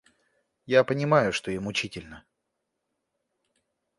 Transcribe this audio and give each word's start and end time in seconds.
Я 0.65 0.83
понимаю, 0.83 1.31
что 1.31 1.51
ей 1.51 1.59
мучительно. 1.59 2.25